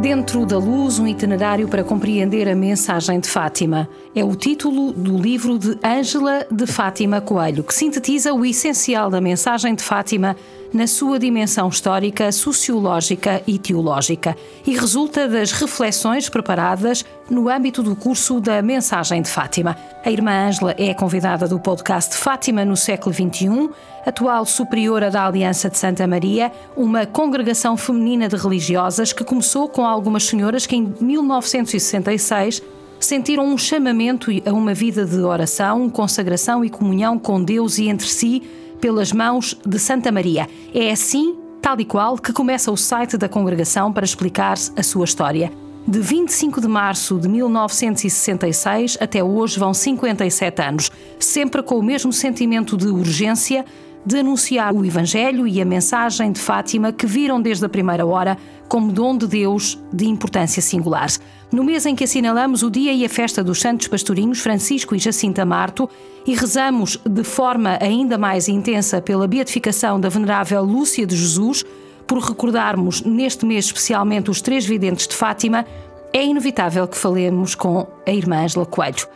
[0.00, 3.88] Dentro da Luz, um itinerário para compreender a mensagem de Fátima.
[4.14, 9.20] É o título do livro de Ângela de Fátima Coelho, que sintetiza o essencial da
[9.20, 10.36] mensagem de Fátima
[10.76, 14.36] na sua dimensão histórica, sociológica e teológica
[14.66, 19.74] e resulta das reflexões preparadas no âmbito do curso da Mensagem de Fátima.
[20.04, 23.70] A irmã Ângela é convidada do podcast Fátima no século XXI,
[24.04, 29.84] atual superiora da Aliança de Santa Maria, uma congregação feminina de religiosas que começou com
[29.84, 32.62] algumas senhoras que em 1966
[33.00, 38.06] sentiram um chamamento a uma vida de oração, consagração e comunhão com Deus e entre
[38.06, 38.42] si
[38.86, 40.48] pelas mãos de Santa Maria.
[40.72, 45.04] É assim, tal e qual, que começa o site da congregação para explicar a sua
[45.04, 45.50] história.
[45.88, 52.12] De 25 de março de 1966 até hoje vão 57 anos, sempre com o mesmo
[52.12, 53.64] sentimento de urgência
[54.06, 58.38] de anunciar o Evangelho e a mensagem de Fátima que viram desde a primeira hora
[58.68, 61.08] como dom de Deus de importância singular.
[61.52, 64.98] No mês em que assinalamos o dia e a festa dos Santos Pastorinhos Francisco e
[64.98, 65.90] Jacinta Marto
[66.24, 71.64] e rezamos de forma ainda mais intensa pela beatificação da Venerável Lúcia de Jesus,
[72.06, 75.66] por recordarmos neste mês especialmente os três videntes de Fátima,
[76.12, 79.06] é inevitável que falemos com a irmã Ângela Coelho.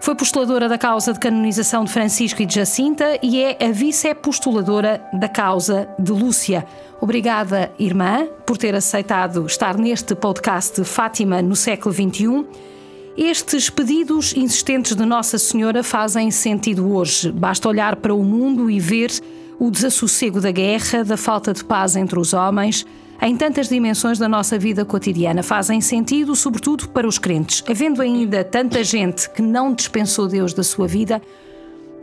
[0.00, 5.02] Foi postuladora da causa de canonização de Francisco e de Jacinta e é a vice-postuladora
[5.12, 6.64] da causa de Lúcia.
[7.00, 12.46] Obrigada, irmã, por ter aceitado estar neste podcast Fátima no século XXI.
[13.16, 17.32] Estes pedidos insistentes de Nossa Senhora fazem sentido hoje.
[17.32, 19.10] Basta olhar para o mundo e ver
[19.58, 22.84] o desassossego da guerra, da falta de paz entre os homens
[23.20, 25.42] em tantas dimensões da nossa vida cotidiana.
[25.42, 27.62] Fazem sentido, sobretudo para os crentes.
[27.68, 31.20] Havendo ainda tanta gente que não dispensou Deus da sua vida,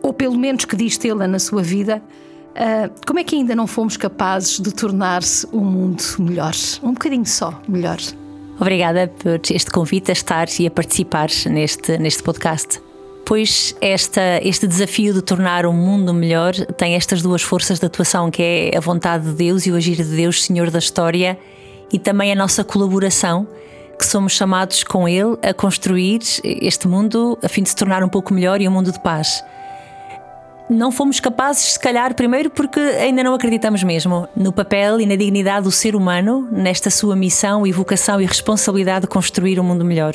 [0.02, 2.02] ou pelo menos que diz tê-la na sua vida,
[2.52, 6.54] uh, como é que ainda não fomos capazes de tornar-se um mundo melhor?
[6.82, 7.98] Um bocadinho só melhor.
[8.60, 12.80] Obrigada por este convite a estar e a participar neste, neste podcast
[13.26, 18.30] pois esta, este desafio de tornar o mundo melhor tem estas duas forças de atuação,
[18.30, 21.38] que é a vontade de Deus e o agir de Deus, Senhor da história,
[21.92, 23.48] e também a nossa colaboração,
[23.98, 28.10] que somos chamados com Ele a construir este mundo a fim de se tornar um
[28.10, 29.44] pouco melhor e um mundo de paz.
[30.70, 35.16] Não fomos capazes, se calhar, primeiro porque ainda não acreditamos mesmo no papel e na
[35.16, 39.86] dignidade do ser humano, nesta sua missão e vocação e responsabilidade de construir um mundo
[39.86, 40.14] melhor.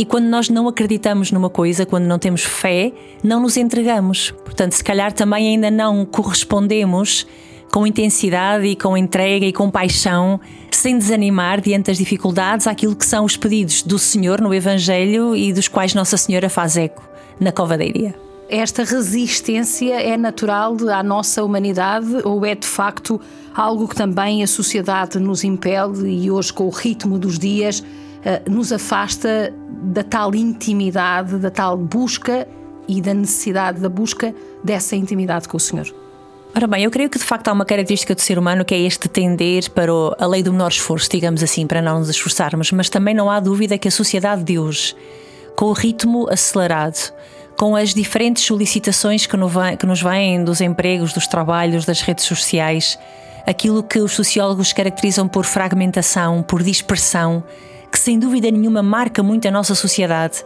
[0.00, 4.30] E quando nós não acreditamos numa coisa, quando não temos fé, não nos entregamos.
[4.30, 7.26] Portanto, se calhar também ainda não correspondemos
[7.72, 13.04] com intensidade e com entrega e com paixão, sem desanimar diante das dificuldades, àquilo que
[13.04, 17.02] são os pedidos do Senhor no Evangelho e dos quais Nossa Senhora faz eco
[17.40, 18.14] na covadeiria.
[18.48, 23.20] Esta resistência é natural à nossa humanidade ou é de facto
[23.52, 27.82] algo que também a sociedade nos impele e hoje, com o ritmo dos dias,
[28.48, 29.52] nos afasta
[29.82, 32.46] da tal intimidade, da tal busca
[32.88, 34.34] e da necessidade da busca
[34.64, 35.86] dessa intimidade com o Senhor.
[36.54, 38.80] Ora bem, eu creio que de facto há uma característica do ser humano que é
[38.80, 42.88] este tender para a lei do menor esforço, digamos assim, para não nos esforçarmos, mas
[42.88, 44.96] também não há dúvida que a sociedade de hoje,
[45.54, 47.12] com o ritmo acelerado,
[47.56, 52.98] com as diferentes solicitações que nos vêm dos empregos, dos trabalhos, das redes sociais,
[53.46, 57.42] aquilo que os sociólogos caracterizam por fragmentação, por dispersão,
[57.90, 60.44] que sem dúvida nenhuma marca muito a nossa sociedade.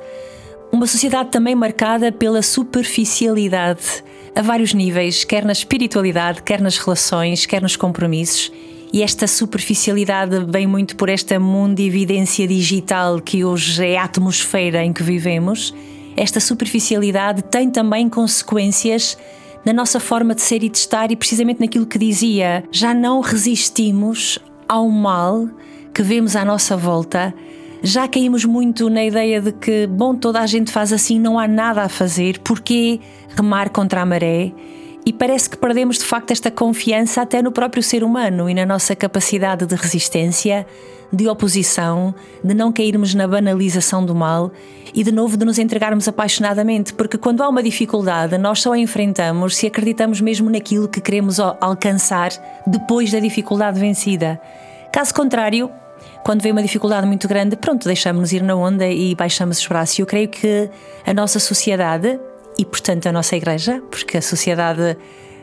[0.70, 4.02] Uma sociedade também marcada pela superficialidade
[4.34, 8.50] a vários níveis, quer na espiritualidade, quer nas relações, quer nos compromissos.
[8.92, 14.92] E esta superficialidade vem muito por esta mundividência digital que hoje é a atmosfera em
[14.92, 15.74] que vivemos.
[16.16, 19.16] Esta superficialidade tem também consequências
[19.64, 23.20] na nossa forma de ser e de estar, e precisamente naquilo que dizia: já não
[23.20, 24.38] resistimos
[24.68, 25.48] ao mal
[25.92, 27.34] que vemos à nossa volta,
[27.82, 31.48] já caímos muito na ideia de que, bom, toda a gente faz assim, não há
[31.48, 33.00] nada a fazer, porquê
[33.36, 34.52] remar contra a maré?
[35.04, 38.64] E parece que perdemos de facto esta confiança até no próprio ser humano e na
[38.64, 40.64] nossa capacidade de resistência,
[41.12, 44.52] de oposição, de não cairmos na banalização do mal
[44.94, 48.78] e de novo de nos entregarmos apaixonadamente, porque quando há uma dificuldade, nós só a
[48.78, 52.30] enfrentamos se acreditamos mesmo naquilo que queremos alcançar
[52.64, 54.40] depois da dificuldade vencida.
[54.92, 55.70] Caso contrário,
[56.24, 59.98] quando vem uma dificuldade muito grande, pronto, deixamos-nos ir na onda e baixamos os braços.
[59.98, 60.70] Eu creio que
[61.04, 62.18] a nossa sociedade,
[62.58, 64.96] e portanto a nossa igreja, porque a sociedade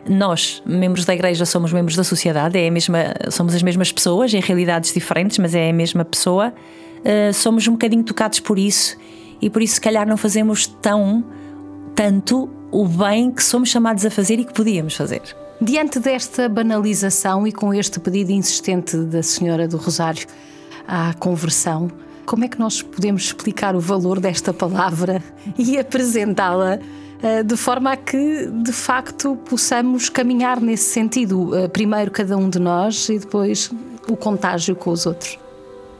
[0.07, 4.39] nós, membros da igreja, somos membros da sociedade, é mesma, somos as mesmas pessoas, em
[4.39, 6.53] realidades diferentes, mas é a mesma pessoa.
[6.99, 8.97] Uh, somos um bocadinho tocados por isso
[9.41, 11.23] e por isso, se calhar, não fazemos tão,
[11.95, 15.21] tanto o bem que somos chamados a fazer e que podíamos fazer.
[15.61, 20.25] Diante desta banalização e com este pedido insistente da Senhora do Rosário,
[20.89, 21.91] à conversão.
[22.25, 25.23] Como é que nós podemos explicar o valor desta palavra
[25.57, 31.55] e apresentá-la uh, de forma a que, de facto, possamos caminhar nesse sentido?
[31.55, 33.71] Uh, primeiro cada um de nós e depois
[34.07, 35.37] o contágio com os outros.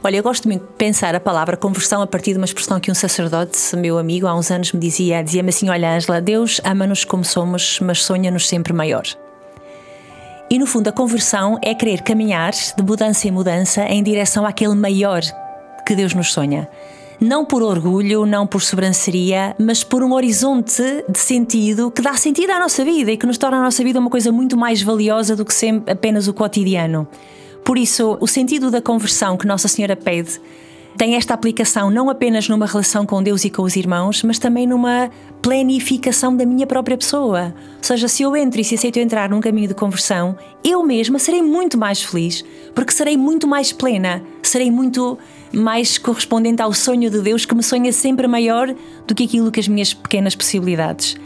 [0.02, 2.90] Olha, eu gosto muito de pensar a palavra conversão a partir de uma expressão que
[2.90, 7.04] um sacerdote, meu amigo, há uns anos me dizia, dizia-me assim, olha Ângela, Deus ama-nos
[7.04, 9.04] como somos, mas sonha-nos sempre maior.
[10.52, 14.74] E no fundo a conversão é querer caminhar de mudança em mudança em direção àquele
[14.74, 15.22] maior
[15.86, 16.68] que Deus nos sonha.
[17.20, 22.50] Não por orgulho, não por sobranceria, mas por um horizonte de sentido que dá sentido
[22.50, 25.36] à nossa vida e que nos torna a nossa vida uma coisa muito mais valiosa
[25.36, 27.06] do que sempre apenas o cotidiano.
[27.64, 30.40] Por isso, o sentido da conversão que Nossa Senhora pede
[30.96, 34.66] tem esta aplicação não apenas numa relação com Deus e com os irmãos, mas também
[34.66, 35.10] numa
[35.40, 37.54] planificação da minha própria pessoa.
[37.78, 41.18] Ou seja, se eu entro e se aceito entrar num caminho de conversão, eu mesma
[41.18, 42.44] serei muito mais feliz,
[42.74, 45.18] porque serei muito mais plena, serei muito
[45.52, 48.74] mais correspondente ao sonho de Deus que me sonha sempre maior
[49.06, 51.16] do que aquilo que as minhas pequenas possibilidades.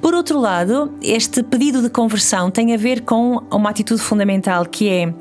[0.00, 4.88] Por outro lado, este pedido de conversão tem a ver com uma atitude fundamental que
[4.88, 5.12] é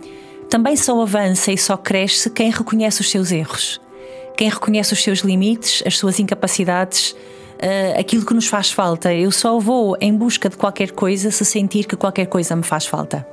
[0.50, 3.82] também só avança e só cresce quem reconhece os seus erros,
[4.36, 9.14] quem reconhece os seus limites, as suas incapacidades, uh, aquilo que nos faz falta.
[9.14, 12.86] Eu só vou em busca de qualquer coisa se sentir que qualquer coisa me faz
[12.86, 13.26] falta.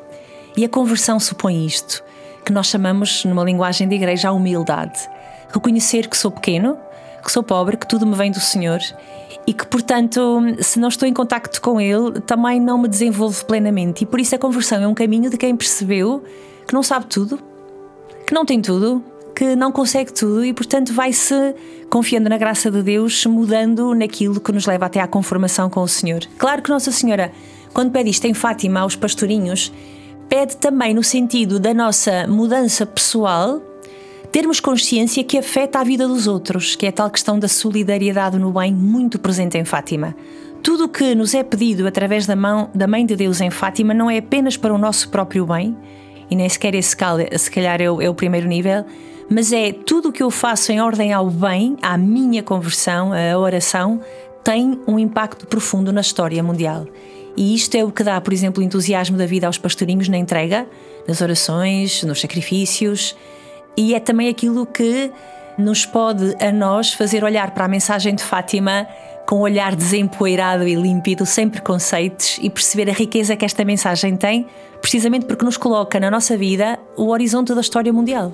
[0.56, 2.02] E a conversão supõe isto,
[2.44, 4.98] que nós chamamos, numa linguagem de igreja, a humildade.
[5.52, 6.78] Reconhecer que sou pequeno,
[7.22, 8.80] que sou pobre, que tudo me vem do Senhor
[9.46, 14.02] e que, portanto, se não estou em contacto com Ele, também não me desenvolvo plenamente.
[14.02, 16.22] E por isso a conversão é um caminho de quem percebeu
[16.66, 17.40] que não sabe tudo,
[18.26, 19.02] que não tem tudo,
[19.34, 21.54] que não consegue tudo e, portanto, vai-se
[21.90, 25.88] confiando na graça de Deus, mudando naquilo que nos leva até à conformação com o
[25.88, 26.20] Senhor.
[26.38, 27.32] Claro que Nossa Senhora,
[27.72, 29.72] quando pede isto em Fátima aos pastorinhos,
[30.28, 33.60] pede também no sentido da nossa mudança pessoal,
[34.30, 38.38] termos consciência que afeta a vida dos outros, que é a tal questão da solidariedade
[38.38, 40.16] no bem muito presente em Fátima.
[40.62, 43.92] Tudo o que nos é pedido através da mão da Mãe de Deus em Fátima
[43.92, 45.76] não é apenas para o nosso próprio bem,
[46.30, 46.96] e nem sequer esse
[47.36, 48.86] se calhar é o, é o primeiro nível,
[49.30, 53.38] mas é tudo o que eu faço em ordem ao bem, à minha conversão, a
[53.38, 54.00] oração,
[54.44, 56.86] tem um impacto profundo na história mundial.
[57.36, 60.18] E isto é o que dá, por exemplo, o entusiasmo da vida aos pastorinhos na
[60.18, 60.66] entrega,
[61.08, 63.16] nas orações, nos sacrifícios,
[63.76, 65.10] e é também aquilo que
[65.56, 68.86] nos pode a nós fazer olhar para a mensagem de Fátima
[69.26, 74.16] com um olhar desempoeirado e límpido, sem preconceitos e perceber a riqueza que esta mensagem
[74.16, 74.46] tem,
[74.80, 78.32] precisamente porque nos coloca na nossa vida o horizonte da história mundial.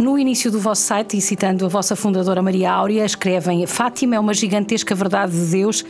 [0.00, 4.18] No início do vosso site, e citando a vossa fundadora Maria Áurea, escrevem: Fátima é
[4.18, 5.84] uma gigantesca verdade de Deus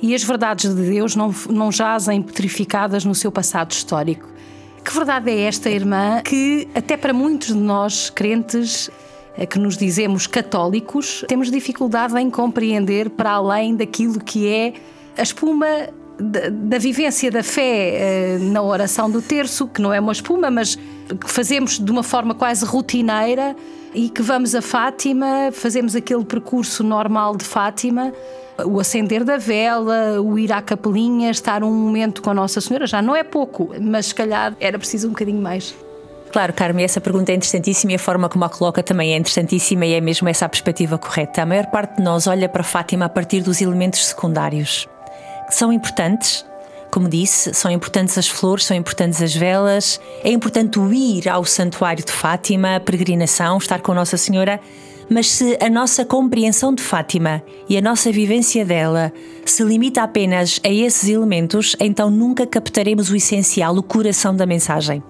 [0.00, 4.28] e as verdades de Deus não, não jazem petrificadas no seu passado histórico.
[4.84, 8.88] Que verdade é esta, irmã, que até para muitos de nós crentes
[9.50, 14.74] que nos dizemos católicos, temos dificuldade em compreender para além daquilo que é
[15.18, 15.66] a espuma
[16.20, 20.52] da, da, vivência da fé eh, na oração do terço, que não é uma espuma,
[20.52, 20.78] mas
[21.14, 23.54] que fazemos de uma forma quase rotineira
[23.94, 28.12] e que vamos a Fátima, fazemos aquele percurso normal de Fátima,
[28.64, 32.86] o acender da vela, o ir à capelinha, estar um momento com a Nossa Senhora,
[32.86, 35.74] já não é pouco, mas se calhar era preciso um bocadinho mais.
[36.32, 39.86] Claro, Carmen, essa pergunta é interessantíssima e a forma como a coloca também é interessantíssima
[39.86, 41.42] e é mesmo essa a perspectiva correta.
[41.42, 44.86] A maior parte de nós olha para Fátima a partir dos elementos secundários,
[45.46, 46.44] que são importantes,
[46.96, 52.02] como disse, são importantes as flores, são importantes as velas, é importante ir ao santuário
[52.02, 54.58] de Fátima, a peregrinação, estar com Nossa Senhora,
[55.06, 59.12] mas se a nossa compreensão de Fátima e a nossa vivência dela
[59.44, 65.02] se limita apenas a esses elementos, então nunca captaremos o essencial, o coração da mensagem.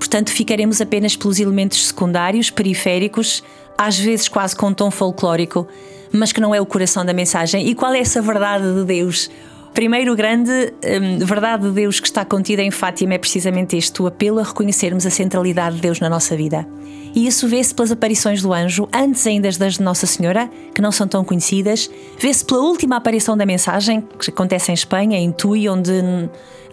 [0.00, 3.44] Portanto, ficaremos apenas pelos elementos secundários, periféricos,
[3.78, 5.68] às vezes quase com um tom folclórico,
[6.10, 7.68] mas que não é o coração da mensagem.
[7.68, 9.30] E qual é essa verdade de Deus?
[9.74, 14.06] Primeiro grande hum, verdade de Deus que está contida em Fátima é precisamente este, o
[14.06, 16.66] apelo a reconhecermos a centralidade de Deus na nossa vida.
[17.14, 20.90] E isso vê-se pelas aparições do anjo, antes ainda das de Nossa Senhora, que não
[20.90, 25.68] são tão conhecidas, vê-se pela última aparição da mensagem, que acontece em Espanha, em Tui,
[25.68, 25.92] onde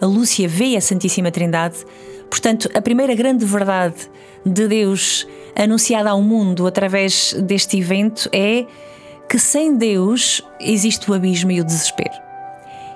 [0.00, 1.84] a Lúcia vê a Santíssima Trindade,
[2.30, 4.08] Portanto, a primeira grande verdade
[4.46, 5.26] de Deus
[5.56, 8.64] anunciada ao mundo através deste evento é
[9.28, 12.29] que sem Deus existe o abismo e o desespero.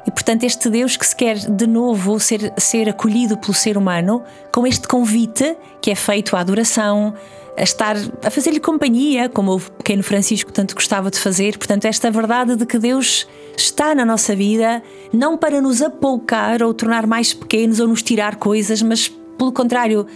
[0.07, 4.23] E portanto, este Deus que se quer de novo ser, ser acolhido pelo ser humano,
[4.53, 7.15] com este convite que é feito à adoração,
[7.57, 11.57] a estar a fazer-lhe companhia, como o pequeno Francisco tanto gostava de fazer.
[11.57, 14.83] Portanto, esta verdade de que Deus está na nossa vida,
[15.13, 19.09] não para nos apoucar ou tornar mais pequenos ou nos tirar coisas, mas
[19.39, 20.07] pelo contrário,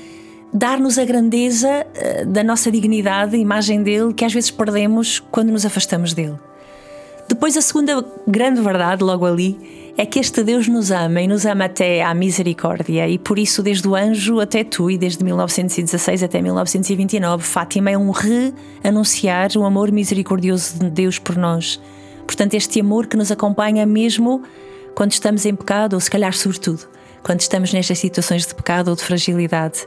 [0.52, 5.64] dar-nos a grandeza uh, da nossa dignidade, imagem dele, que às vezes perdemos quando nos
[5.64, 6.36] afastamos dele.
[7.28, 11.44] Depois, a segunda grande verdade, logo ali, é que este Deus nos ama e nos
[11.44, 16.22] ama até à misericórdia, e por isso, desde o anjo até tu, e desde 1916
[16.22, 21.80] até 1929, Fátima é um re-anunciar o amor misericordioso de Deus por nós.
[22.26, 24.42] Portanto, este amor que nos acompanha mesmo
[24.94, 26.88] quando estamos em pecado, ou se calhar, sobretudo,
[27.22, 29.86] quando estamos nestas situações de pecado ou de fragilidade.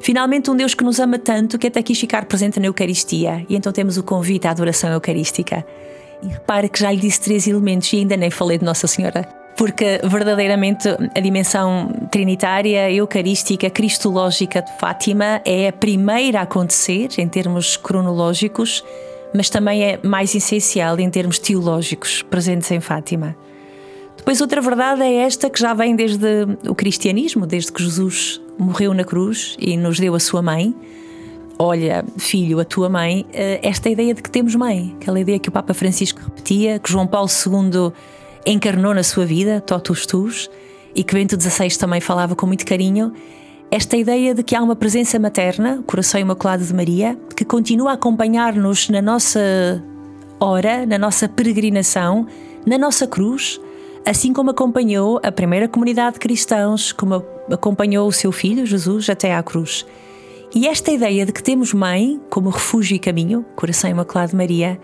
[0.00, 3.54] Finalmente, um Deus que nos ama tanto que até quis ficar presente na Eucaristia, e
[3.54, 5.64] então temos o convite à adoração eucarística.
[6.22, 9.28] E repare que já lhe disse três elementos e ainda nem falei de Nossa Senhora.
[9.56, 17.28] Porque verdadeiramente a dimensão trinitária, eucarística, cristológica de Fátima é a primeira a acontecer em
[17.28, 18.82] termos cronológicos,
[19.34, 23.36] mas também é mais essencial em termos teológicos presentes em Fátima.
[24.16, 28.94] Depois, outra verdade é esta que já vem desde o cristianismo, desde que Jesus morreu
[28.94, 30.74] na cruz e nos deu a sua mãe
[31.62, 35.48] olha, filho, a tua mãe, eh, esta ideia de que temos mãe, aquela ideia que
[35.48, 37.92] o Papa Francisco repetia, que João Paulo II
[38.44, 40.50] encarnou na sua vida, totus tus,
[40.92, 43.12] e que Bento XVI também falava com muito carinho,
[43.70, 47.92] esta ideia de que há uma presença materna, o coração imaculado de Maria, que continua
[47.92, 49.40] a acompanhar-nos na nossa
[50.40, 52.26] hora, na nossa peregrinação,
[52.66, 53.60] na nossa cruz,
[54.04, 59.32] assim como acompanhou a primeira comunidade de cristãos, como acompanhou o seu filho Jesus até
[59.32, 59.86] à cruz.
[60.54, 64.78] E esta ideia de que temos mãe como refúgio e caminho, coração imaculado de Maria,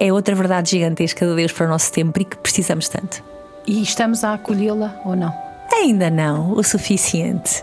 [0.00, 3.22] é outra verdade gigantesca de Deus para o nosso tempo e que precisamos tanto.
[3.66, 5.32] E estamos a acolhê-la ou não?
[5.70, 7.62] Ainda não, o suficiente.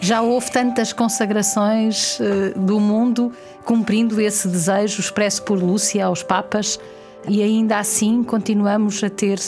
[0.00, 3.32] Já houve tantas consagrações uh, do mundo
[3.64, 6.78] cumprindo esse desejo expresso por Lúcia aos Papas
[7.26, 9.38] e ainda assim continuamos a ter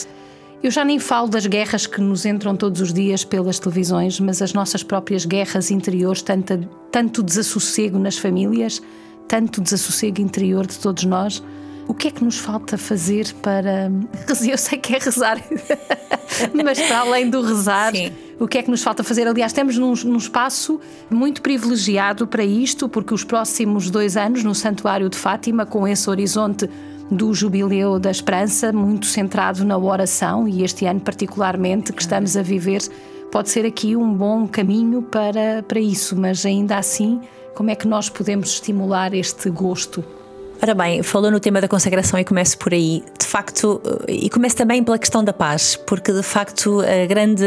[0.62, 4.43] eu já nem falo das guerras que nos entram todos os dias pelas televisões, mas
[4.43, 8.83] as nossas próprias guerras interiores, tanto, tanto desassossego nas famílias,
[9.29, 11.43] tanto desassossego interior de todos nós.
[11.87, 13.91] O que é que nos falta fazer para.
[14.47, 15.43] Eu sei que é rezar,
[16.53, 18.12] mas para além do rezar, Sim.
[18.38, 19.27] o que é que nos falta fazer?
[19.27, 24.55] Aliás, estamos num, num, espaço muito privilegiado para isto, porque os próximos dois anos, no
[24.55, 26.69] Santuário de Fátima, com esse horizonte
[27.11, 32.43] do Jubileu da Esperança, muito centrado na oração, e este ano, particularmente, que estamos a
[32.43, 32.83] viver,
[33.33, 37.21] pode ser aqui um bom caminho para, para isso, mas ainda assim,
[37.55, 40.05] como é que nós podemos estimular este gosto?
[40.61, 43.05] Ora bem, falou no tema da consagração e começo por aí.
[43.19, 47.45] De facto, e começo também pela questão da paz, porque de facto a grande.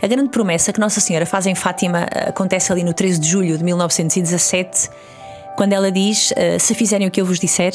[0.00, 3.58] A grande promessa que Nossa Senhora faz em Fátima acontece ali no 13 de julho
[3.58, 4.88] de 1917,
[5.56, 7.72] quando ela diz: eh, Se fizerem o que eu vos disser,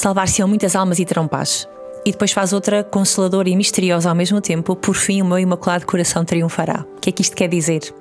[0.00, 1.68] salvar-se-ão muitas almas e terão paz.
[2.04, 5.86] E depois faz outra consoladora e misteriosa ao mesmo tempo, por fim o meu imaculado
[5.86, 6.86] coração triunfará.
[6.96, 7.94] O que é que isto quer dizer?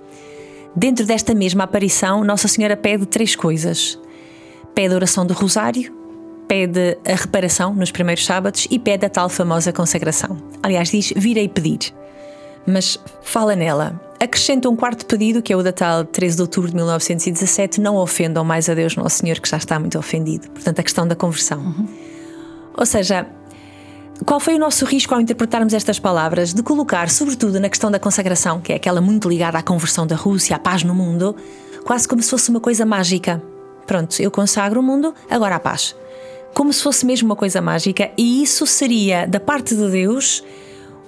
[0.75, 3.99] Dentro desta mesma aparição, Nossa Senhora pede três coisas:
[4.73, 5.93] pede a oração do Rosário,
[6.47, 10.37] pede a reparação nos primeiros sábados e pede a tal famosa consagração.
[10.63, 11.93] Aliás, diz: Virei pedir.
[12.65, 14.08] Mas fala nela.
[14.19, 17.95] Acrescenta um quarto pedido, que é o da tal 13 de outubro de 1917: Não
[17.95, 20.49] ofendam mais a Deus Nosso Senhor, que já está muito ofendido.
[20.51, 21.59] Portanto, a questão da conversão.
[21.59, 21.87] Uhum.
[22.77, 23.25] Ou seja,
[24.25, 26.53] qual foi o nosso risco ao interpretarmos estas palavras?
[26.53, 30.15] De colocar, sobretudo na questão da consagração, que é aquela muito ligada à conversão da
[30.15, 31.35] Rússia, à paz no mundo,
[31.85, 33.41] quase como se fosse uma coisa mágica.
[33.87, 35.95] Pronto, eu consagro o mundo, agora a paz.
[36.53, 40.43] Como se fosse mesmo uma coisa mágica, e isso seria, da parte de Deus,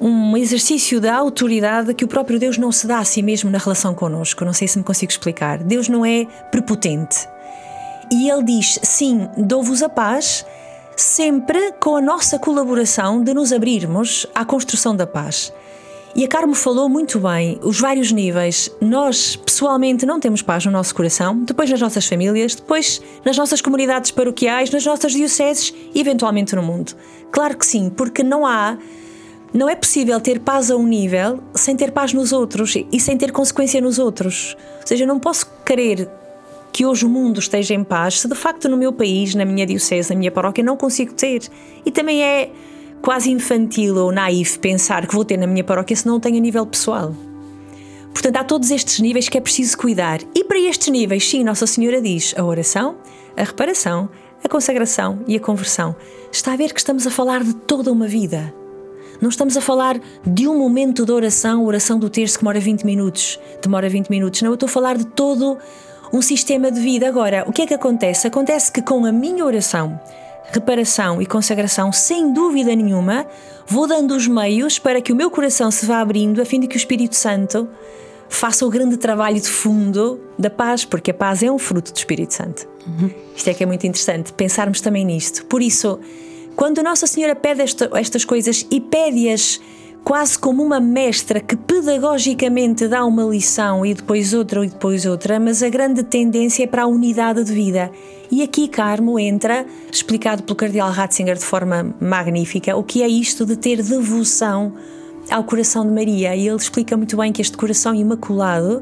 [0.02, 3.60] um exercício da autoridade que o próprio Deus não se dá a si mesmo na
[3.60, 4.44] relação connosco.
[4.44, 5.60] Não sei se me consigo explicar.
[5.60, 7.28] Deus não é prepotente.
[8.12, 10.44] E Ele diz: sim, dou-vos a paz,
[10.98, 15.54] sempre com a nossa colaboração de nos abrirmos à construção da paz.
[16.14, 18.70] E a Carmo falou muito bem os vários níveis.
[18.82, 23.62] Nós, pessoalmente, não temos paz no nosso coração, depois nas nossas famílias, depois nas nossas
[23.62, 26.94] comunidades paroquiais, nas nossas dioceses e eventualmente no mundo.
[27.32, 28.78] Claro que sim, porque não há
[29.54, 33.18] não é possível ter paz a um nível sem ter paz nos outros e sem
[33.18, 34.56] ter consequência nos outros.
[34.80, 36.10] Ou seja, eu não posso querer
[36.72, 39.66] que hoje o mundo esteja em paz se de facto no meu país, na minha
[39.66, 41.42] diocese, na minha paróquia, não consigo ter.
[41.86, 42.50] E também é
[43.02, 46.40] quase infantil ou naif pensar que vou ter na minha paróquia se não tenho a
[46.40, 47.14] nível pessoal.
[48.14, 50.20] Portanto, há todos estes níveis que é preciso cuidar.
[50.36, 52.96] E para estes níveis, sim, Nossa Senhora diz a oração,
[53.36, 54.10] a reparação,
[54.44, 55.96] a consagração e a conversão.
[56.32, 58.54] Está a ver que estamos a falar de toda uma vida.
[59.22, 62.84] Não estamos a falar de um momento de oração, oração do terço que demora 20
[62.84, 64.42] minutos, demora 20 minutos.
[64.42, 65.60] Não, eu estou a falar de todo
[66.12, 67.08] um sistema de vida.
[67.08, 68.26] Agora, o que é que acontece?
[68.26, 70.00] Acontece que com a minha oração,
[70.52, 73.28] reparação e consagração, sem dúvida nenhuma,
[73.68, 76.66] vou dando os meios para que o meu coração se vá abrindo a fim de
[76.66, 77.70] que o Espírito Santo
[78.28, 81.98] faça o grande trabalho de fundo da paz, porque a paz é um fruto do
[81.98, 82.68] Espírito Santo.
[82.88, 83.12] Uhum.
[83.36, 85.46] Isto é que é muito interessante, pensarmos também nisto.
[85.46, 86.00] Por isso,
[86.56, 89.60] quando Nossa Senhora pede esta, estas coisas e pede-as
[90.04, 95.40] quase como uma mestra que pedagogicamente dá uma lição e depois outra e depois outra,
[95.40, 97.92] mas a grande tendência é para a unidade de vida.
[98.32, 103.46] E aqui Carmo entra, explicado pelo Cardeal Ratzinger de forma magnífica, o que é isto
[103.46, 104.74] de ter devoção
[105.30, 106.36] ao coração de Maria.
[106.36, 108.82] E ele explica muito bem que este coração imaculado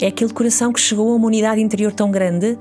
[0.00, 2.58] é aquele coração que chegou a uma unidade interior tão grande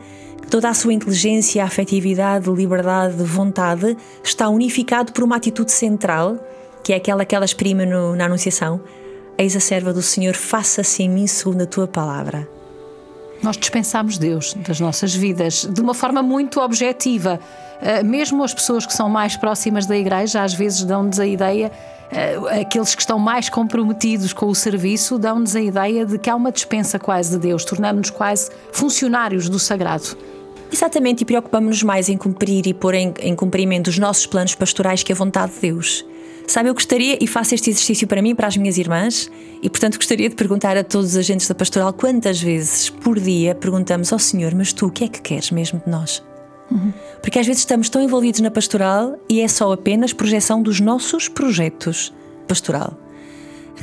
[0.50, 6.38] toda a sua inteligência, afetividade, liberdade, vontade está unificado por uma atitude central
[6.86, 8.80] que é aquela que ela exprime no, na Anunciação:
[9.38, 12.48] Eis a serva do Senhor, faça-se em mim segundo a tua palavra.
[13.46, 17.40] Nós dispensamos Deus das nossas vidas de uma forma muito objetiva.
[17.80, 21.72] Uh, mesmo as pessoas que são mais próximas da igreja, às vezes dão-nos a ideia,
[22.42, 26.36] uh, aqueles que estão mais comprometidos com o serviço, dão-nos a ideia de que há
[26.36, 30.18] uma dispensa quase de Deus, tornamos-nos quase funcionários do sagrado.
[30.74, 35.04] Exatamente, e preocupamos-nos mais em cumprir e pôr em, em cumprimento os nossos planos pastorais
[35.04, 36.04] que a vontade de Deus.
[36.48, 39.30] Sabe, eu gostaria, e faço este exercício para mim e para as minhas irmãs,
[39.62, 43.56] e portanto gostaria de perguntar a todos os agentes da pastoral quantas vezes por dia
[43.56, 46.24] perguntamos ao Senhor, mas tu o que é que queres mesmo de nós?
[46.72, 46.94] Uhum.
[47.22, 51.28] Porque às vezes estamos tão envolvidos na pastoral e é só apenas projeção dos nossos
[51.28, 52.14] projetos
[52.48, 52.98] pastoral.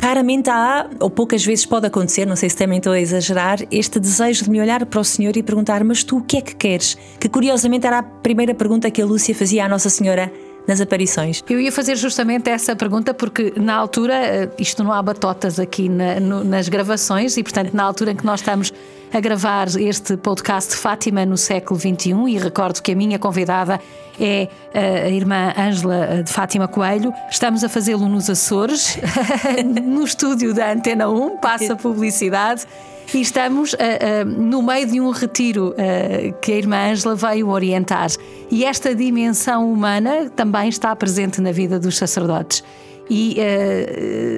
[0.00, 4.00] Raramente há, ou poucas vezes pode acontecer, não sei se também estou a exagerar, este
[4.00, 6.57] desejo de me olhar para o Senhor e perguntar: Mas tu o que é que
[6.57, 6.97] queres?
[7.21, 10.33] Que curiosamente era a primeira pergunta que a Lúcia fazia à Nossa Senhora
[10.66, 11.42] nas aparições?
[11.49, 15.88] Eu ia fazer justamente essa pergunta porque na altura, eh, isto não há batotas aqui
[15.88, 18.73] na, no, nas gravações e portanto na altura em que nós estamos
[19.12, 23.78] a gravar este podcast de Fátima no século XXI e recordo que a minha convidada
[24.19, 27.12] é eh, a irmã Ângela eh, de Fátima Coelho.
[27.31, 28.99] Estamos a fazê-lo nos Açores,
[29.85, 32.66] no estúdio da Antena 1, passa publicidade.
[33.14, 37.49] E estamos uh, uh, no meio de um retiro uh, que a irmã Ângela veio
[37.49, 38.09] orientar.
[38.50, 42.62] E esta dimensão humana também está presente na vida dos sacerdotes.
[43.11, 43.37] E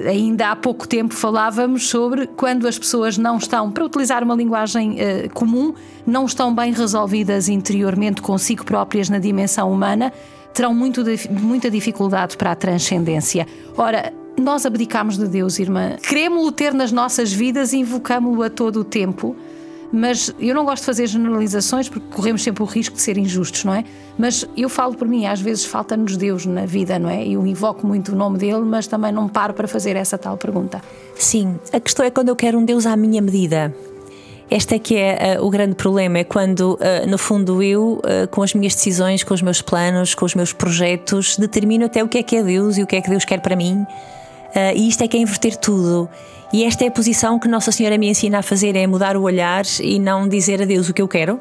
[0.09, 4.97] ainda há pouco tempo falávamos sobre quando as pessoas não estão, para utilizar uma linguagem
[5.33, 5.73] comum,
[6.05, 10.11] não estão bem resolvidas interiormente consigo próprias na dimensão humana,
[10.53, 13.47] terão muito, muita dificuldade para a transcendência.
[13.77, 15.95] Ora, nós abdicamos de Deus, irmã.
[16.01, 19.35] Queremos-lo ter nas nossas vidas e invocamos-lo a todo o tempo.
[19.91, 23.63] Mas eu não gosto de fazer generalizações porque corremos sempre o risco de ser injustos,
[23.63, 23.85] não é?
[24.17, 27.25] Mas eu falo por mim, às vezes falta-nos Deus na vida, não é?
[27.25, 30.81] Eu invoco muito o nome dele, mas também não paro para fazer essa tal pergunta.
[31.15, 33.73] Sim, a questão é quando eu quero um Deus à minha medida.
[34.51, 38.27] Este é que é uh, o grande problema, é quando, uh, no fundo, eu, uh,
[38.29, 42.07] com as minhas decisões, com os meus planos, com os meus projetos, determino até o
[42.07, 43.85] que é que é Deus e o que é que Deus quer para mim
[44.55, 46.07] Uh, e isto é que é inverter tudo.
[46.53, 49.23] E esta é a posição que Nossa Senhora me ensina a fazer: é mudar o
[49.23, 51.39] olhar e não dizer a Deus o que eu quero,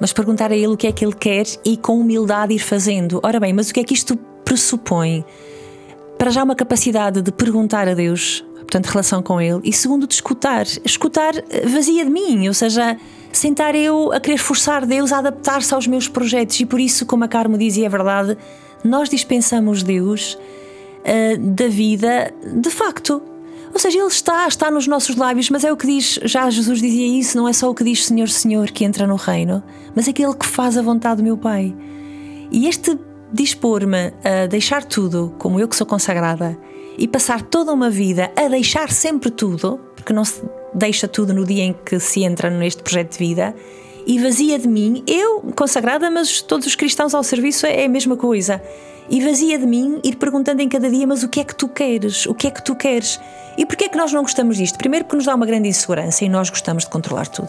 [0.00, 3.20] mas perguntar a Ele o que é que Ele quer e com humildade ir fazendo.
[3.22, 5.24] Ora bem, mas o que é que isto pressupõe?
[6.16, 10.14] Para já uma capacidade de perguntar a Deus, portanto, relação com Ele, e segundo, de
[10.14, 10.64] escutar.
[10.82, 11.34] Escutar
[11.66, 12.96] vazia de mim, ou seja,
[13.30, 16.58] sentar eu a querer forçar Deus a adaptar-se aos meus projetos.
[16.60, 18.38] E por isso, como a Carmo dizia, é verdade,
[18.82, 20.38] nós dispensamos Deus
[21.06, 23.22] uh, da vida de facto.
[23.72, 26.80] Ou seja, Ele está, está nos nossos lábios, mas é o que diz, já Jesus
[26.80, 29.62] dizia isso, não é só o que diz Senhor, Senhor que entra no reino,
[29.94, 31.76] mas aquele que faz a vontade do meu Pai.
[32.50, 32.98] E este
[33.32, 36.58] dispor-me a deixar tudo, como eu que sou consagrada,
[36.96, 40.42] e passar toda uma vida a deixar sempre tudo, porque não se
[40.72, 43.54] deixa tudo no dia em que se entra neste projeto de vida,
[44.06, 48.16] e vazia de mim, eu consagrada, mas todos os cristãos ao serviço é a mesma
[48.16, 48.62] coisa
[49.08, 51.68] e vazia de mim ir perguntando em cada dia: mas o que é que tu
[51.68, 52.26] queres?
[52.26, 53.20] O que é que tu queres?
[53.56, 54.76] E porquê é que nós não gostamos disto?
[54.76, 57.48] Primeiro, porque nos dá uma grande insegurança e nós gostamos de controlar tudo.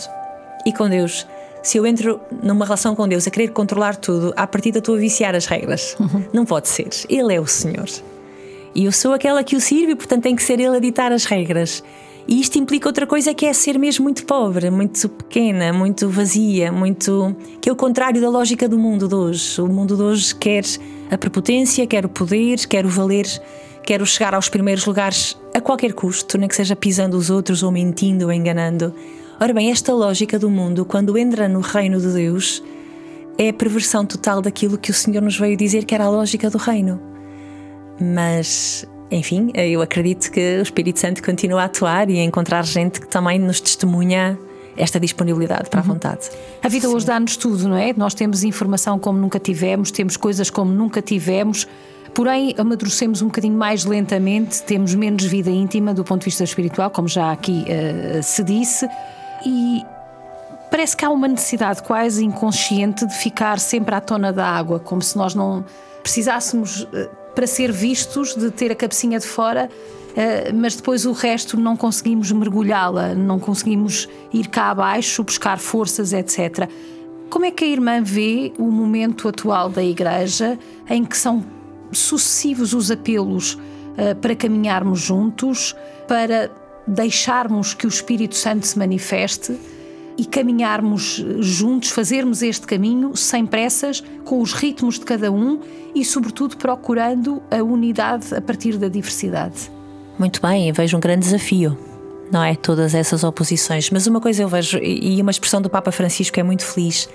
[0.66, 1.28] E com Deus,
[1.64, 4.98] se eu entro numa relação com Deus a querer controlar tudo, à partida estou a
[4.98, 5.96] viciar as regras.
[6.00, 6.24] Uhum.
[6.32, 6.90] Não pode ser.
[7.10, 7.88] Ele é o Senhor.
[8.74, 11.26] E eu sou aquela que o sirve, portanto tem que ser Ele a ditar as
[11.26, 11.84] regras.
[12.28, 16.72] E isto implica outra coisa que é ser mesmo muito pobre, muito pequena, muito vazia,
[16.72, 17.36] muito.
[17.62, 19.62] que é o contrário da lógica do mundo de hoje.
[19.62, 20.64] O mundo de hoje quer
[21.10, 23.26] a prepotência, quer o poder, quer o valer,
[23.84, 27.64] quer o chegar aos primeiros lugares a qualquer custo, nem que seja pisando os outros
[27.64, 28.94] ou mentindo ou enganando.
[29.40, 32.64] Ora bem, esta lógica do mundo, quando entra no reino de Deus,
[33.38, 36.50] é a perversão total daquilo que o Senhor nos veio dizer que era a lógica
[36.50, 37.00] do reino.
[38.00, 43.00] Mas enfim, eu acredito que o Espírito Santo continua a atuar e a encontrar gente
[43.00, 44.38] que também nos testemunha
[44.78, 45.94] esta disponibilidade para a uhum.
[45.94, 46.30] vontade.
[46.64, 46.94] A vida Sim.
[46.94, 47.94] hoje dá-nos tudo, não é?
[47.94, 51.68] Nós temos informação como nunca tivemos, temos coisas como nunca tivemos.
[52.14, 56.90] porém amadurecemos um bocadinho mais lentamente, temos menos vida íntima do ponto de vista espiritual,
[56.90, 58.88] como já aqui uh, se disse,
[59.46, 59.84] e
[60.72, 65.02] parece que há uma necessidade quase inconsciente de ficar sempre à tona da água, como
[65.02, 65.64] se nós não
[66.02, 69.70] precisássemos, uh, para ser vistos, de ter a cabecinha de fora.
[70.18, 76.12] Uh, mas depois o resto não conseguimos mergulhá-la, não conseguimos ir cá abaixo, buscar forças,
[76.12, 76.68] etc.
[77.30, 80.58] Como é que a irmã vê o momento atual da Igreja
[80.90, 81.46] em que são
[81.92, 85.76] sucessivos os apelos uh, para caminharmos juntos,
[86.08, 86.50] para
[86.88, 89.56] deixarmos que o Espírito Santo se manifeste
[90.18, 95.60] e caminharmos juntos, fazermos este caminho sem pressas, com os ritmos de cada um
[95.94, 99.77] e, sobretudo, procurando a unidade a partir da diversidade?
[100.18, 101.78] Muito bem, vejo um grande desafio
[102.32, 102.56] não é?
[102.56, 103.90] Todas essas oposições.
[103.90, 107.10] Mas uma coisa eu vejo, e uma expressão do Papa Francisco é muito feliz,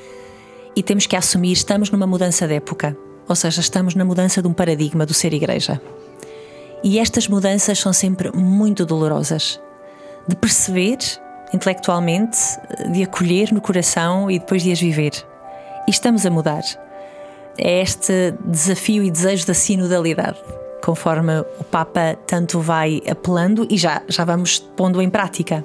[0.75, 2.97] e temos que assumir: estamos numa mudança de época,
[3.29, 5.81] ou seja, estamos na mudança de um paradigma do ser igreja.
[6.83, 9.61] E estas mudanças são sempre muito dolorosas.
[10.27, 10.99] De perceber
[11.53, 12.39] intelectualmente,
[12.91, 15.13] de acolher no coração e depois de as viver.
[15.87, 16.63] E estamos a mudar.
[17.59, 20.39] É este desafio e desejo da sinodalidade
[20.83, 25.65] conforme o Papa tanto vai apelando e já, já vamos pondo em prática.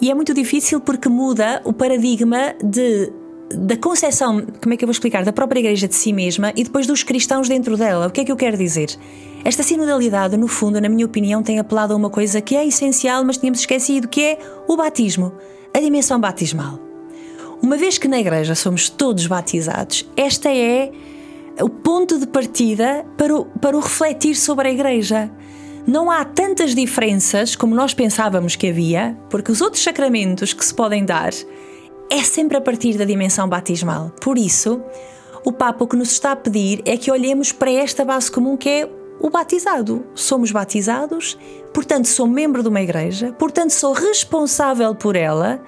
[0.00, 3.12] E é muito difícil porque muda o paradigma de,
[3.54, 6.64] da concepção, como é que eu vou explicar, da própria Igreja de si mesma e
[6.64, 8.06] depois dos cristãos dentro dela.
[8.06, 8.96] O que é que eu quero dizer?
[9.44, 13.24] Esta sinodalidade, no fundo, na minha opinião, tem apelado a uma coisa que é essencial,
[13.24, 15.32] mas tínhamos esquecido, que é o batismo,
[15.72, 16.80] a dimensão batismal.
[17.62, 20.90] Uma vez que na Igreja somos todos batizados, esta é
[21.62, 25.30] o ponto de partida para o, para o refletir sobre a Igreja.
[25.86, 30.74] Não há tantas diferenças como nós pensávamos que havia, porque os outros sacramentos que se
[30.74, 31.30] podem dar
[32.10, 34.10] é sempre a partir da dimensão batismal.
[34.20, 34.82] Por isso,
[35.44, 38.56] o Papa o que nos está a pedir é que olhemos para esta base comum
[38.56, 38.90] que é
[39.20, 40.04] o batizado.
[40.14, 41.38] Somos batizados,
[41.72, 45.60] portanto, sou membro de uma igreja, portanto, sou responsável por ela,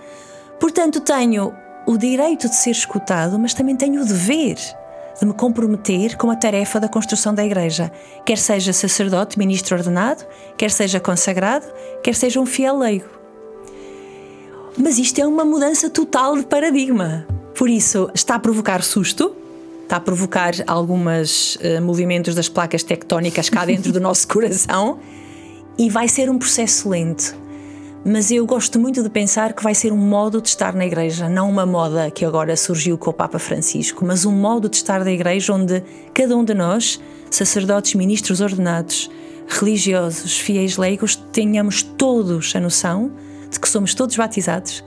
[0.61, 1.55] portanto, tenho
[1.87, 4.59] o direito de ser escutado, mas também tenho o dever
[5.19, 7.91] de me comprometer com a tarefa da construção da Igreja,
[8.25, 10.25] quer seja sacerdote, ministro ordenado,
[10.57, 11.67] quer seja consagrado,
[12.03, 13.09] quer seja um fiel leigo.
[14.77, 17.27] Mas isto é uma mudança total de paradigma.
[17.57, 19.35] Por isso, está a provocar susto,
[19.83, 25.01] está a provocar alguns uh, movimentos das placas tectónicas cá dentro do nosso coração
[25.77, 27.48] e vai ser um processo lento
[28.09, 31.29] mas eu gosto muito de pensar que vai ser um modo de estar na igreja,
[31.29, 35.05] não uma moda que agora surgiu com o Papa Francisco, mas um modo de estar
[35.05, 35.83] na igreja onde
[36.14, 36.99] cada um de nós,
[37.31, 39.11] sacerdotes, ministros ordenados,
[39.47, 43.12] religiosos, fiéis leigos, tenhamos todos a noção
[43.51, 44.83] de que somos todos batizados.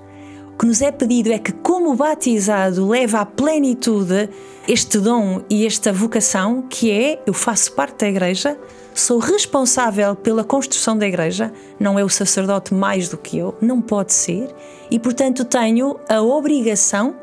[0.54, 4.30] O que nos é pedido é que, como batizado, leva à plenitude
[4.68, 8.58] este dom e esta vocação que é eu faço parte da igreja,
[8.94, 13.82] sou responsável pela construção da igreja, não é o sacerdote mais do que eu, não
[13.82, 14.54] pode ser,
[14.90, 17.16] e portanto tenho a obrigação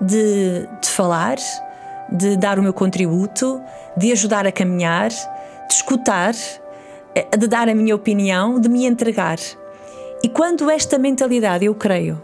[0.00, 1.36] de, de falar,
[2.12, 3.60] de dar o meu contributo,
[3.96, 6.34] de ajudar a caminhar, de escutar,
[7.14, 9.38] eh, de dar a minha opinião, de me entregar.
[10.22, 12.20] E quando esta mentalidade, eu creio,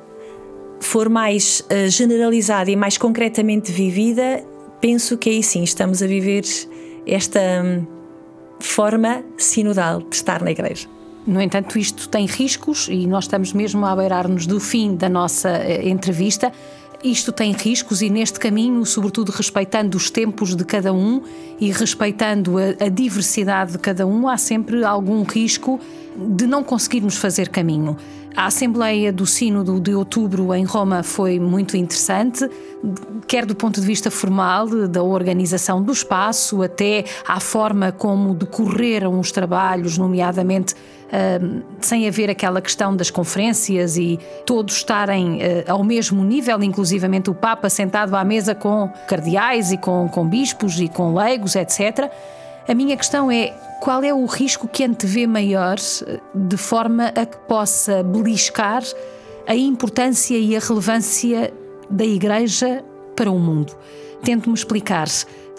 [0.80, 4.44] for mais uh, generalizada e mais concretamente vivida,
[4.80, 6.42] penso que aí sim estamos a viver
[7.06, 7.40] esta.
[7.40, 8.01] Um,
[8.66, 10.88] forma sinodal de estar na igreja.
[11.26, 15.50] No entanto, isto tem riscos e nós estamos mesmo a beirar-nos do fim da nossa
[15.50, 16.52] eh, entrevista.
[17.02, 21.22] Isto tem riscos e neste caminho, sobretudo respeitando os tempos de cada um
[21.60, 25.80] e respeitando a, a diversidade de cada um, há sempre algum risco
[26.16, 27.96] de não conseguirmos fazer caminho.
[28.34, 32.48] A Assembleia do Sínodo de outubro em Roma foi muito interessante,
[33.26, 39.20] quer do ponto de vista formal, da organização do espaço, até à forma como decorreram
[39.20, 45.84] os trabalhos, nomeadamente uh, sem haver aquela questão das conferências e todos estarem uh, ao
[45.84, 50.88] mesmo nível, inclusivamente o Papa sentado à mesa com cardeais e com, com bispos e
[50.88, 52.10] com leigos, etc.
[52.68, 53.48] A minha questão é
[53.80, 55.76] qual é o risco que antevê maior
[56.34, 58.82] de forma a que possa beliscar
[59.46, 61.52] a importância e a relevância
[61.90, 62.84] da Igreja
[63.16, 63.76] para o mundo?
[64.22, 65.08] Tento-me explicar.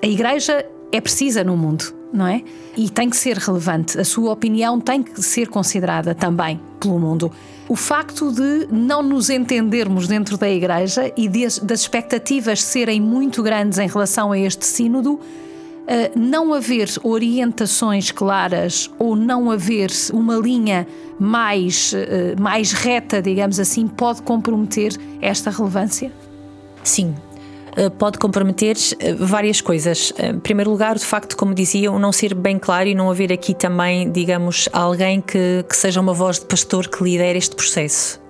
[0.01, 2.41] A Igreja é precisa no mundo, não é?
[2.77, 3.99] E tem que ser relevante.
[3.99, 7.29] A sua opinião tem que ser considerada também pelo mundo.
[7.67, 13.77] O facto de não nos entendermos dentro da Igreja e das expectativas serem muito grandes
[13.79, 15.19] em relação a este Sínodo
[16.15, 20.88] não haver orientações claras ou não haver uma linha
[21.19, 26.12] mais, uh, mais reta, digamos assim, pode comprometer esta relevância?
[26.84, 27.15] Sim.
[27.76, 30.13] eh, pode comprometer eh, várias coisas.
[30.19, 33.54] Em primeiro lugar, de facto, como dizia, não ser bem claro e não haver aqui
[33.54, 38.22] também, digamos, alguém que, que seja uma voz de pastor que lidere este processo.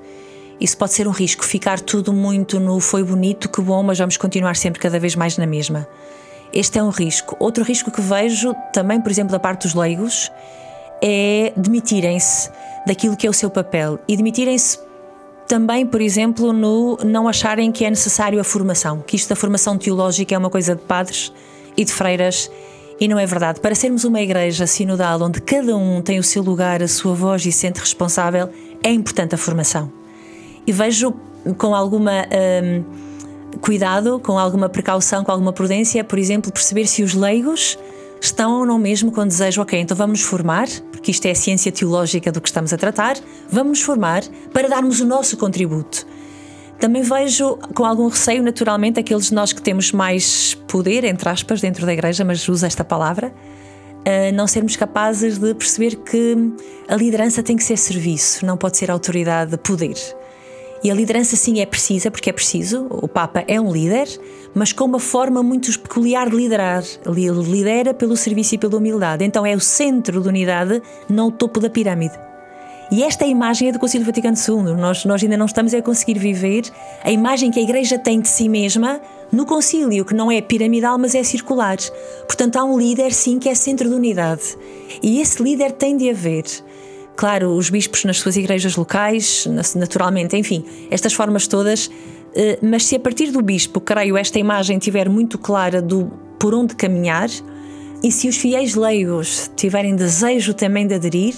[0.62, 4.16] Isso pode ser um risco, ficar tudo muito no foi bonito, que bom, mas vamos
[4.16, 5.88] continuar sempre cada vez mais na mesma.
[6.54, 7.36] Este é um risco.
[7.40, 10.32] Outro risco que vejo, também, por exemplo, da parte dos leigos,
[11.02, 12.52] é demitirem-se
[12.86, 14.80] daquilo que é o seu papel e demitirem-se
[15.48, 19.78] também, por exemplo, no não acharem que é necessário a formação, que isto da formação
[19.78, 21.34] teológica é uma coisa de padres
[21.76, 22.50] e de freiras.
[23.00, 23.60] E não é verdade.
[23.60, 27.46] Para sermos uma igreja sinodal onde cada um tem o seu lugar, a sua voz
[27.46, 28.50] e se sente responsável,
[28.84, 29.92] é importante a formação.
[30.66, 31.14] E vejo
[31.58, 32.26] com alguma
[32.64, 32.84] hum,
[33.62, 37.78] cuidado, com alguma precaução, com alguma prudência, por exemplo, perceber se os leigos
[38.22, 41.36] estão ou não mesmo com desejo, ok, então vamos nos formar, porque isto é a
[41.36, 43.18] ciência teológica do que estamos a tratar,
[43.50, 46.08] vamos nos formar para darmos o nosso contributo.
[46.80, 51.62] Também vejo com algum receio, naturalmente, aqueles de nós que temos mais poder, entre aspas,
[51.62, 53.34] dentro da igreja, mas uso esta palavra,
[54.34, 56.36] não sermos capazes de perceber que
[56.90, 59.96] a liderança tem que ser serviço, não pode ser autoridade, poder.
[60.84, 62.88] E a liderança, sim, é precisa, porque é preciso.
[62.90, 64.08] O Papa é um líder,
[64.54, 66.84] mas com uma forma muito peculiar de liderar.
[67.06, 69.24] Ele lidera pelo serviço e pela humildade.
[69.24, 72.20] Então é o centro da unidade, não o topo da pirâmide.
[72.92, 74.76] E esta é a imagem é do Concílio Vaticano II.
[74.76, 76.64] Nós, nós ainda não estamos a conseguir viver
[77.04, 81.00] a imagem que a Igreja tem de si mesma no concílio, que não é piramidal,
[81.00, 81.78] mas é circular.
[82.28, 84.56] Portanto, há um líder, sim, que é centro de unidade.
[85.02, 86.44] E esse líder tem de haver.
[87.16, 91.90] Claro, os bispos nas suas igrejas locais, naturalmente, enfim, estas formas todas.
[92.36, 96.54] Eh, mas se a partir do bispo, creio, esta imagem estiver muito clara do por
[96.54, 97.30] onde caminhar,
[98.04, 101.36] e se os fiéis leigos tiverem desejo também de aderir,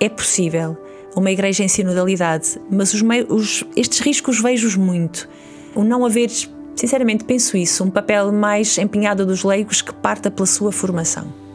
[0.00, 0.78] é possível
[1.14, 5.28] uma igreja em sinodalidade, mas os, os, estes riscos vejo-os muito.
[5.74, 6.30] O não haver,
[6.74, 11.49] sinceramente penso isso, um papel mais empenhado dos leigos que parta pela sua formação.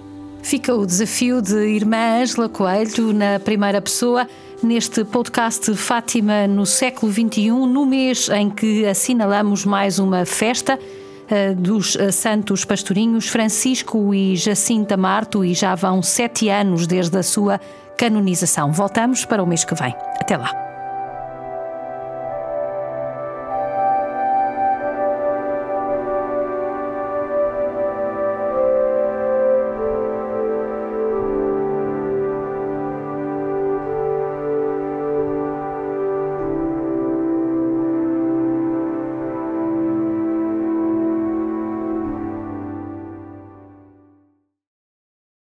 [0.45, 4.27] Fica o desafio de Irmã Ângela Coelho, na primeira pessoa,
[4.61, 11.55] neste podcast Fátima no século XXI, no mês em que assinalamos mais uma festa uh,
[11.55, 17.23] dos uh, santos pastorinhos Francisco e Jacinta Marto, e já vão sete anos desde a
[17.23, 17.59] sua
[17.97, 18.71] canonização.
[18.71, 19.95] Voltamos para o mês que vem.
[20.21, 20.64] Até lá.